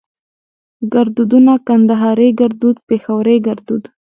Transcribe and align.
ګړدودونه 0.93 1.53
کندهاري 1.67 2.29
ګړدود 2.39 2.77
پېښوري 2.89 3.37
ګړدود 3.47 3.83